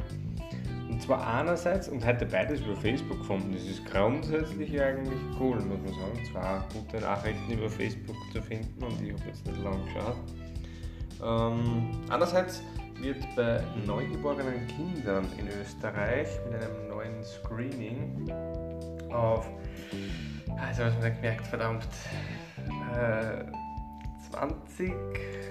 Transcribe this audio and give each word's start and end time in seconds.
Und 0.90 1.00
zwar 1.00 1.26
einerseits, 1.26 1.88
und 1.88 2.04
heute 2.04 2.26
beides 2.26 2.60
über 2.60 2.76
Facebook 2.76 3.20
gefunden, 3.20 3.54
das 3.54 3.62
ist 3.62 3.82
grundsätzlich 3.86 4.78
eigentlich 4.78 5.18
cool, 5.40 5.56
muss 5.56 5.78
man 5.78 5.88
sagen. 5.88 6.20
Zwei 6.30 6.60
gute 6.78 7.00
Nachrichten 7.00 7.50
über 7.50 7.70
Facebook 7.70 8.16
zu 8.30 8.42
finden 8.42 8.84
und 8.84 9.00
ich 9.00 9.10
habe 9.14 9.22
jetzt 9.26 9.46
nicht 9.46 9.62
lange 9.62 9.82
geschaut. 9.86 10.18
Ähm, 11.24 11.92
andererseits 12.10 12.60
wird 13.04 13.36
bei 13.36 13.60
neugeborenen 13.86 14.66
Kindern 14.66 15.26
in 15.38 15.48
Österreich 15.60 16.28
mit 16.50 16.62
einem 16.62 16.88
neuen 16.88 17.22
Screening 17.22 18.30
auf, 19.12 19.46
also 20.58 20.84
was 20.84 20.98
man 21.00 21.14
gemerkt, 21.14 21.46
verdammt, 21.46 21.86
äh, 22.94 23.44
20 24.30 24.92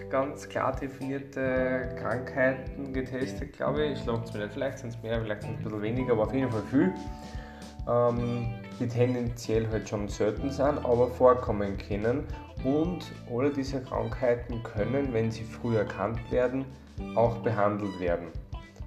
ganz 0.10 0.50
klar 0.50 0.76
definierte 0.76 1.96
Krankheiten 2.00 2.92
getestet, 2.92 3.54
glaube 3.54 3.86
ich. 3.86 3.94
Ich 3.94 4.04
schlage 4.04 4.24
es 4.26 4.34
mir 4.34 4.40
nicht, 4.42 4.54
vielleicht 4.54 4.80
sind 4.80 4.90
es 4.90 5.04
mehr, 5.04 5.22
vielleicht 5.22 5.44
sind 5.44 5.52
es 5.52 5.58
ein 5.58 5.64
bisschen 5.64 5.82
weniger, 5.82 6.14
aber 6.14 6.24
auf 6.24 6.34
jeden 6.34 6.52
Fall 6.52 6.64
viel. 6.72 6.94
Ähm, 7.88 8.54
die 8.80 8.88
tendenziell 8.88 9.68
halt 9.70 9.88
schon 9.88 10.08
selten 10.08 10.50
sind, 10.50 10.84
aber 10.86 11.08
vorkommen 11.08 11.78
können. 11.78 12.26
Und 12.64 13.12
alle 13.32 13.52
diese 13.52 13.82
Krankheiten 13.82 14.64
können, 14.64 15.14
wenn 15.14 15.30
sie 15.30 15.44
früh 15.44 15.78
erkannt 15.78 16.20
werden, 16.32 16.66
auch 17.16 17.38
behandelt 17.38 18.00
werden. 18.00 18.28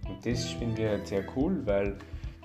Und 0.08 0.24
das 0.24 0.44
finde 0.44 0.82
ich 0.82 0.88
halt 0.88 1.06
sehr 1.06 1.24
cool, 1.36 1.60
weil 1.64 1.96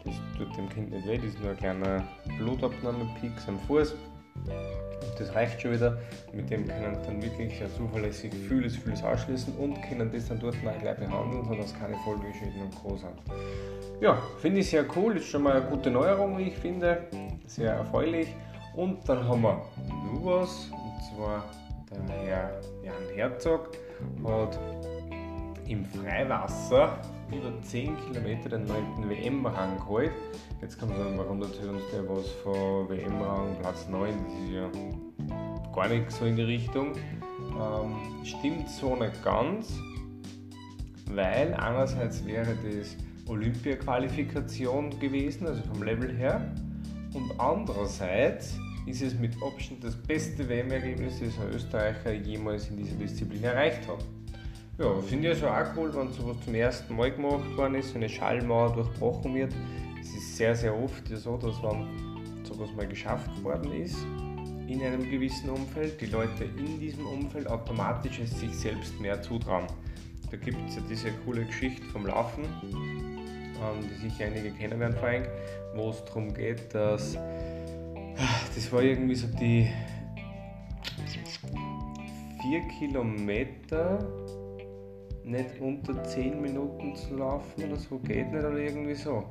das 0.03 0.15
tut 0.37 0.57
dem 0.57 0.69
Kind 0.69 0.91
nicht 0.91 1.07
weh, 1.07 1.17
das 1.17 1.27
ist 1.27 1.41
nur 1.41 1.51
ein 1.51 1.57
kleiner 1.57 2.03
Blutabnahmepieks 2.37 3.47
am 3.47 3.59
Fuß. 3.67 3.91
Und 3.91 5.19
das 5.19 5.35
reicht 5.35 5.61
schon 5.61 5.73
wieder. 5.73 5.97
Mit 6.33 6.49
dem 6.49 6.67
können 6.67 6.97
dann 7.05 7.21
wirklich 7.21 7.57
sehr 7.57 7.71
zuverlässig 7.75 8.33
vieles, 8.47 8.77
vieles 8.77 9.03
ausschließen 9.03 9.53
und 9.57 9.81
können 9.83 10.11
das 10.11 10.27
dann 10.27 10.39
dort 10.39 10.55
auch 10.55 10.81
gleich 10.81 10.97
behandeln, 10.97 11.45
sodass 11.45 11.77
keine 11.77 11.95
Folgeschäden 11.97 12.61
und 12.61 12.75
Co. 12.81 12.97
sind. 12.97 13.11
Ja, 13.99 14.17
finde 14.39 14.61
ich 14.61 14.69
sehr 14.69 14.85
cool, 14.95 15.17
ist 15.17 15.27
schon 15.27 15.43
mal 15.43 15.57
eine 15.61 15.69
gute 15.69 15.91
Neuerung, 15.91 16.37
wie 16.37 16.43
ich 16.43 16.57
finde. 16.57 17.03
Sehr 17.45 17.73
erfreulich. 17.73 18.27
Und 18.75 19.07
dann 19.07 19.27
haben 19.27 19.41
wir 19.41 19.61
nur 20.11 20.41
was, 20.41 20.71
und 20.71 21.15
zwar 21.15 21.43
der 21.91 22.15
Herr 22.15 22.61
Jan 22.83 23.15
Herzog 23.15 23.71
hat 24.25 24.57
im 25.71 25.85
Freiwasser 25.85 27.01
über 27.31 27.61
10 27.61 27.95
Kilometer 28.05 28.49
den 28.49 28.65
9. 28.65 29.09
WM-Rang 29.09 29.77
geholt. 29.77 30.11
Jetzt 30.61 30.77
kann 30.77 30.89
man 30.89 30.97
sagen, 30.97 31.17
warum 31.17 31.41
erzählt 31.41 31.69
uns 31.69 31.83
der 31.93 32.07
was 32.09 32.29
von 32.43 32.89
WM-Rang 32.89 33.55
Platz 33.61 33.87
9? 33.87 34.13
Das 34.25 34.33
ist 34.33 34.51
ja 34.51 35.71
gar 35.73 35.87
nichts 35.87 36.17
so 36.17 36.25
in 36.25 36.35
die 36.35 36.41
Richtung. 36.41 36.93
Ähm, 36.97 38.25
stimmt 38.25 38.69
so 38.69 38.97
nicht 38.97 39.23
ganz, 39.23 39.73
weil 41.11 41.53
einerseits 41.53 42.25
wäre 42.25 42.53
das 42.65 42.97
Olympia-Qualifikation 43.29 44.99
gewesen, 44.99 45.47
also 45.47 45.61
vom 45.73 45.83
Level 45.83 46.13
her, 46.13 46.53
und 47.13 47.31
andererseits 47.39 48.57
ist 48.85 49.01
es 49.01 49.17
mit 49.17 49.31
Abstand 49.41 49.83
das 49.83 49.95
beste 49.95 50.47
WM-Ergebnis, 50.49 51.19
das 51.19 51.39
ein 51.39 51.53
Österreicher 51.53 52.11
jemals 52.11 52.69
in 52.69 52.77
dieser 52.77 52.95
Disziplin 52.95 53.43
erreicht 53.43 53.87
hat. 53.87 54.03
Ja, 54.77 54.99
finde 55.01 55.31
ich 55.31 55.43
also 55.43 55.47
auch 55.47 55.77
cool, 55.77 55.93
wenn 55.93 56.11
sowas 56.11 56.37
zum 56.43 56.55
ersten 56.55 56.95
Mal 56.95 57.11
gemacht 57.11 57.55
worden 57.55 57.75
ist, 57.75 57.93
wenn 57.93 58.01
eine 58.01 58.09
Schallmauer 58.09 58.73
durchbrochen 58.73 59.35
wird. 59.35 59.53
Es 60.01 60.09
ist 60.15 60.37
sehr, 60.37 60.55
sehr 60.55 60.75
oft 60.75 61.07
so, 61.07 61.37
dass 61.37 61.61
wenn 61.61 62.45
sowas 62.45 62.69
mal 62.75 62.87
geschafft 62.87 63.43
worden 63.43 63.71
ist, 63.73 63.97
in 64.67 64.81
einem 64.81 65.07
gewissen 65.09 65.49
Umfeld, 65.49 65.99
die 65.99 66.05
Leute 66.07 66.45
in 66.45 66.79
diesem 66.79 67.05
Umfeld 67.05 67.47
automatisch 67.47 68.19
es 68.19 68.39
sich 68.39 68.55
selbst 68.55 68.99
mehr 68.99 69.21
zutrauen. 69.21 69.67
Da 70.31 70.37
gibt 70.37 70.57
es 70.69 70.75
ja 70.77 70.81
diese 70.89 71.11
coole 71.25 71.43
Geschichte 71.45 71.85
vom 71.87 72.07
Laufen, 72.07 72.45
ähm, 72.63 73.89
die 73.89 74.09
sicher 74.09 74.25
einige 74.25 74.51
kennen 74.51 74.79
werden 74.79 74.95
vor 74.95 75.09
allem, 75.09 75.25
wo 75.75 75.89
es 75.89 76.03
darum 76.05 76.33
geht, 76.33 76.73
dass 76.73 77.17
das 78.55 78.71
war 78.71 78.81
irgendwie 78.81 79.15
so 79.15 79.27
die 79.27 79.69
4 82.41 82.61
Kilometer 82.79 83.99
nicht 85.23 85.59
unter 85.59 86.03
10 86.03 86.41
Minuten 86.41 86.95
zu 86.95 87.15
laufen 87.15 87.63
oder 87.63 87.77
so, 87.77 87.99
geht 87.99 88.31
nicht 88.31 88.43
oder 88.43 88.57
irgendwie 88.57 88.95
so. 88.95 89.25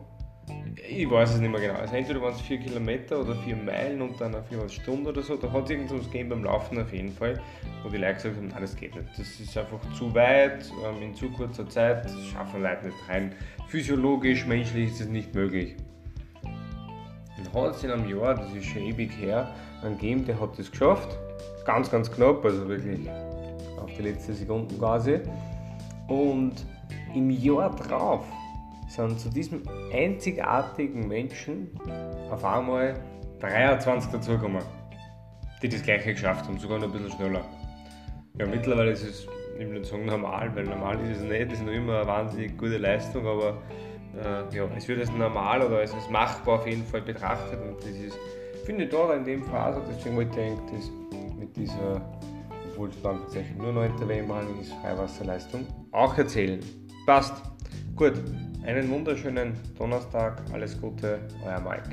Ich 0.89 1.09
weiß 1.09 1.35
es 1.35 1.41
nicht 1.41 1.51
mehr 1.51 1.61
genau. 1.61 1.79
Also 1.79 1.95
entweder 1.95 2.21
waren 2.23 2.35
es 2.35 2.41
4 2.41 2.59
Kilometer 2.59 3.21
oder 3.21 3.35
4 3.37 3.57
Meilen 3.57 4.03
und 4.03 4.21
dann 4.21 4.35
eine 4.35 4.43
Viertelstunde 4.45 5.11
oder 5.11 5.23
so. 5.23 5.37
Da 5.37 5.51
hat 5.53 5.65
es 5.65 5.71
irgendwas 5.71 6.05
gegeben 6.07 6.31
beim 6.31 6.45
Laufen 6.45 6.81
auf 6.81 6.93
jeden 6.93 7.13
Fall, 7.13 7.41
wo 7.83 7.89
die 7.89 7.99
Leute 7.99 8.15
gesagt 8.15 8.37
haben, 8.37 8.49
nein, 8.49 8.61
das 8.61 8.77
geht 8.77 8.95
nicht. 8.95 9.07
Das 9.17 9.41
ist 9.41 9.57
einfach 9.57 9.79
zu 9.95 10.13
weit, 10.15 10.71
ähm, 10.85 11.03
in 11.03 11.15
zu 11.15 11.31
kurzer 11.31 11.69
Zeit, 11.69 12.05
das 12.05 12.17
schaffen 12.27 12.63
Leute 12.63 12.87
nicht 12.87 13.09
rein. 13.09 13.33
Physiologisch, 13.69 14.47
menschlich 14.47 14.91
ist 14.91 15.01
es 15.01 15.09
nicht 15.09 15.35
möglich. 15.35 15.77
Dann 16.43 17.63
hat 17.63 17.77
es 17.77 17.85
in 17.85 17.91
einem 17.91 18.09
Jahr, 18.09 18.35
das 18.35 18.53
ist 18.53 18.67
schon 18.67 18.83
ewig 18.83 19.13
her, 19.21 19.55
einen 19.83 19.99
gegeben, 19.99 20.25
der 20.27 20.41
hat 20.41 20.59
das 20.59 20.71
geschafft. 20.71 21.17
Ganz, 21.65 21.91
ganz 21.91 22.11
knapp, 22.11 22.45
also 22.45 22.69
wirklich 22.69 23.09
auf 23.79 23.91
die 23.97 24.03
letzte 24.03 24.35
Sekunde 24.35 24.75
quasi. 24.75 25.21
Und 26.11 26.67
im 27.15 27.31
Jahr 27.31 27.75
drauf 27.77 28.27
sind 28.89 29.21
zu 29.21 29.31
diesem 29.31 29.63
einzigartigen 29.95 31.07
Menschen 31.07 31.71
auf 32.31 32.45
einmal 32.45 32.95
23 33.39 34.11
dazugekommen, 34.11 34.63
die 35.63 35.69
das 35.69 35.83
gleiche 35.83 36.13
geschafft 36.13 36.47
haben, 36.49 36.59
sogar 36.59 36.79
noch 36.81 36.87
ein 36.87 36.93
bisschen 36.93 37.13
schneller. 37.13 37.45
Ja, 38.39 38.47
mittlerweile 38.47 38.91
ist 38.91 39.05
es, 39.05 39.29
ich 39.55 39.61
will 39.61 39.79
nicht 39.79 39.87
sagen 39.87 40.07
normal, 40.07 40.51
weil 40.57 40.65
normal 40.65 40.99
ist 41.01 41.19
es 41.19 41.23
nicht, 41.23 41.53
das 41.53 41.61
ist 41.61 41.65
noch 41.65 41.73
immer 41.73 41.99
eine 41.99 42.07
wahnsinnig 42.09 42.59
gute 42.59 42.79
Leistung, 42.79 43.25
aber 43.25 43.59
äh, 44.19 44.57
ja, 44.57 44.65
es 44.77 44.89
wird 44.89 44.99
als 44.99 45.13
normal 45.13 45.63
oder 45.63 45.79
als, 45.79 45.95
machbar 46.11 46.59
auf 46.59 46.67
jeden 46.67 46.85
Fall 46.85 47.03
betrachtet 47.03 47.61
und 47.63 47.79
das 47.79 47.91
ist, 47.91 48.19
finde 48.65 48.85
ich 48.85 48.91
da 48.91 49.15
in 49.15 49.25
dem 49.25 49.45
Fall 49.45 49.75
so, 49.75 49.83
deswegen 49.89 50.17
wollte 50.17 50.41
ich 50.41 50.77
das 50.77 50.91
mit 51.39 51.57
dieser 51.57 52.03
dann 53.03 53.21
tatsächlich 53.21 53.57
nur 53.57 53.73
9. 53.73 54.09
WM-Rang 54.09 54.61
ist, 54.61 54.73
Freiwasserleistung, 54.75 55.67
auch 55.93 56.17
erzählen. 56.17 56.61
Passt. 57.07 57.43
Gut, 57.97 58.15
einen 58.65 58.91
wunderschönen 58.91 59.55
Donnerstag, 59.79 60.43
alles 60.53 60.81
Gute, 60.81 61.21
euer 61.45 61.61
Mike. 61.61 61.91